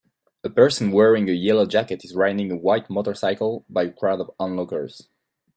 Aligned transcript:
A 0.43 0.49
person 0.49 0.91
wearing 0.91 1.29
a 1.29 1.33
yellow 1.33 1.67
jacket 1.67 2.03
is 2.03 2.15
riding 2.15 2.49
a 2.51 2.55
white 2.55 2.89
motorcycle 2.89 3.65
by 3.69 3.83
a 3.83 3.91
crowd 3.91 4.19
of 4.19 4.31
onlookers 4.39 5.07